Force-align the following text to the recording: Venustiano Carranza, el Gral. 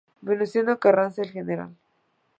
Venustiano 0.23 0.79
Carranza, 0.79 1.21
el 1.21 1.31
Gral. 1.31 1.75